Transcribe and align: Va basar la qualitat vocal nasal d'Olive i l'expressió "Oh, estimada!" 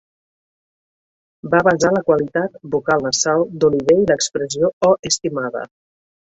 Va 1.53 1.59
basar 1.67 1.91
la 1.95 2.01
qualitat 2.07 2.55
vocal 2.77 3.05
nasal 3.09 3.45
d'Olive 3.65 3.99
i 4.05 4.09
l'expressió 4.13 4.73
"Oh, 4.91 4.93
estimada!" 5.13 5.65